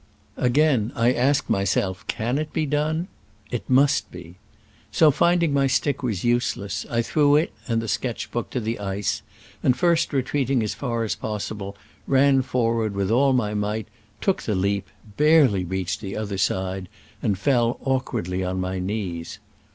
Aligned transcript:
Again 0.37 0.91
I 0.95 1.13
asked 1.13 1.47
myself, 1.47 2.07
"Can 2.07 2.39
it 2.39 2.51
be 2.51 2.65
done?'* 2.65 3.07
It 3.51 3.69
must 3.69 4.11
be. 4.11 4.37
So, 4.91 5.11
finding 5.11 5.53
my 5.53 5.67
stick 5.67 6.01
was 6.01 6.23
useless, 6.23 6.87
I 6.89 7.03
threw 7.03 7.35
it 7.35 7.53
and 7.67 7.83
the 7.83 7.87
sketch 7.87 8.31
book 8.31 8.49
to 8.49 8.59
the 8.59 8.79
ice, 8.79 9.21
and 9.61 9.77
first 9.77 10.11
retreating 10.11 10.63
as 10.63 10.73
far 10.73 11.03
as 11.03 11.13
possible, 11.13 11.77
ran 12.07 12.41
forward 12.41 12.95
with 12.95 13.11
all 13.11 13.31
my 13.31 13.53
might, 13.53 13.87
took 14.21 14.41
the 14.41 14.55
leap, 14.55 14.89
barely 15.17 15.63
reached 15.63 16.01
the 16.01 16.17
other 16.17 16.39
side, 16.39 16.89
and 17.21 17.37
fell 17.37 17.77
awk 17.83 18.11
wardly 18.11 18.43
on 18.43 18.59
my 18.59 18.79
knees. 18.79 19.37